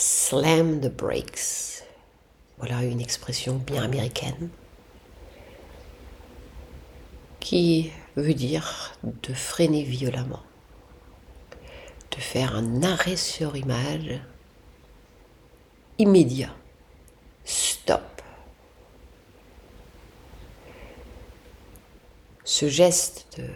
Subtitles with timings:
[0.00, 1.84] Slam the brakes.
[2.56, 4.48] Voilà une expression bien américaine
[7.38, 10.42] qui veut dire de freiner violemment,
[12.12, 14.18] de faire un arrêt sur image
[15.98, 16.56] immédiat.
[17.44, 18.22] Stop.
[22.44, 23.50] Ce geste de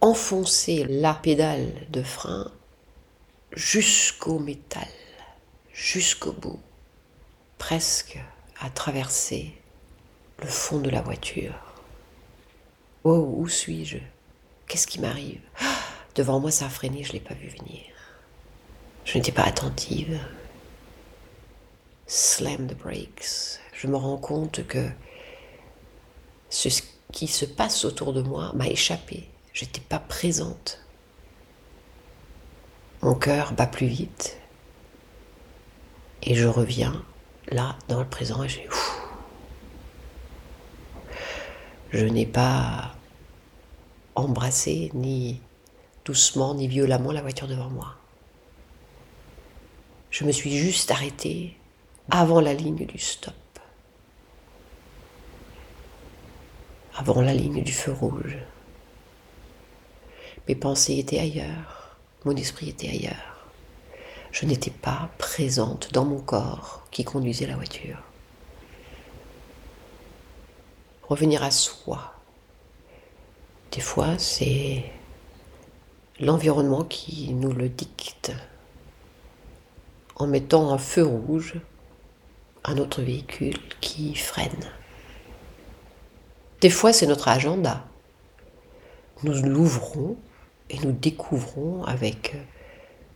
[0.00, 2.50] enfoncer la pédale de frein
[3.54, 4.88] jusqu'au métal,
[5.72, 6.60] jusqu'au bout,
[7.58, 8.18] presque
[8.60, 9.54] à traverser
[10.40, 11.54] le fond de la voiture.
[13.04, 13.98] Oh, où suis-je?
[14.66, 15.40] Qu'est-ce qui m'arrive?
[16.14, 17.82] Devant moi, ça a freiné, je ne l'ai pas vu venir.
[19.04, 20.18] Je n'étais pas attentive.
[22.06, 23.60] Slam the brakes.
[23.72, 24.88] Je me rends compte que
[26.48, 26.68] ce
[27.12, 29.28] qui se passe autour de moi m'a échappé.
[29.52, 30.83] Je n'étais pas présente.
[33.04, 34.38] Mon cœur bat plus vite.
[36.22, 37.04] Et je reviens
[37.48, 38.66] là, dans le présent, et j'ai.
[41.90, 42.94] Je n'ai pas
[44.14, 45.38] embrassé, ni
[46.06, 47.94] doucement, ni violemment la voiture devant moi.
[50.10, 51.58] Je me suis juste arrêtée
[52.10, 53.34] avant la ligne du stop.
[56.96, 58.38] Avant la ligne du feu rouge.
[60.48, 61.83] Mes pensées étaient ailleurs,
[62.24, 63.48] mon esprit était ailleurs.
[64.32, 67.98] Je n'étais pas présente dans mon corps qui conduisait la voiture.
[71.02, 72.14] Revenir à soi.
[73.72, 74.84] Des fois, c'est
[76.18, 78.32] l'environnement qui nous le dicte
[80.16, 81.54] en mettant un feu rouge
[82.62, 84.70] à notre véhicule qui freine.
[86.60, 87.84] Des fois, c'est notre agenda.
[89.22, 90.16] Nous l'ouvrons
[90.70, 92.36] et nous découvrons avec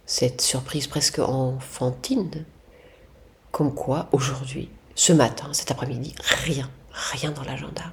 [0.07, 2.45] cette surprise presque enfantine,
[3.51, 7.93] comme quoi aujourd'hui, ce matin, cet après-midi, rien, rien dans l'agenda.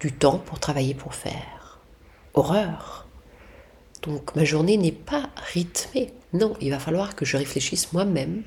[0.00, 1.80] Du temps pour travailler, pour faire.
[2.34, 3.06] Horreur.
[4.02, 6.12] Donc ma journée n'est pas rythmée.
[6.32, 8.42] Non, il va falloir que je réfléchisse moi-même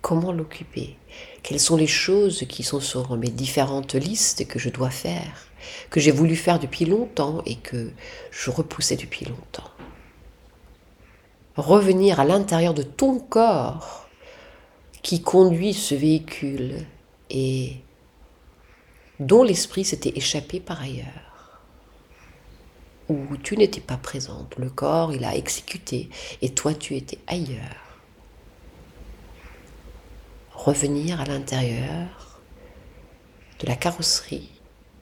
[0.00, 0.96] comment l'occuper?
[1.42, 5.46] Quelles sont les choses qui sont sur mes différentes listes que je dois faire,
[5.90, 7.90] que j'ai voulu faire depuis longtemps et que
[8.30, 9.70] je repoussais depuis longtemps?
[11.56, 14.08] Revenir à l'intérieur de ton corps
[15.02, 16.86] qui conduit ce véhicule
[17.30, 17.76] et
[19.20, 21.31] dont l'esprit s'était échappé par ailleurs
[23.12, 24.56] où tu n'étais pas présente.
[24.56, 26.08] Le corps, il a exécuté
[26.40, 27.98] et toi, tu étais ailleurs.
[30.52, 32.40] Revenir à l'intérieur
[33.60, 34.50] de la carrosserie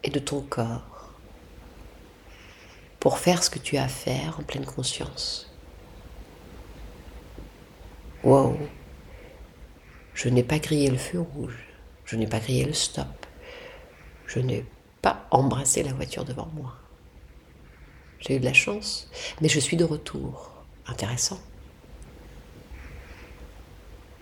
[0.02, 1.12] et de ton corps
[2.98, 5.50] pour faire ce que tu as à faire en pleine conscience.
[8.22, 8.58] Wow,
[10.12, 11.58] je n'ai pas grillé le feu rouge,
[12.04, 13.26] je n'ai pas grillé le stop,
[14.26, 14.66] je n'ai
[15.00, 16.76] pas embrassé la voiture devant moi.
[18.20, 19.08] J'ai eu de la chance,
[19.40, 20.52] mais je suis de retour.
[20.86, 21.40] Intéressant.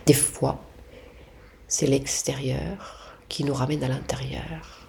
[0.06, 0.62] Des fois,
[1.66, 4.86] c'est l'extérieur qui nous ramène à l'intérieur.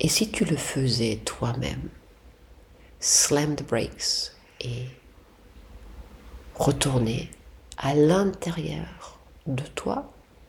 [0.00, 1.90] Et si tu le faisais toi-même,
[3.00, 4.86] slam the brakes et
[6.54, 7.30] retourner
[7.76, 10.10] à l'intérieur de toi,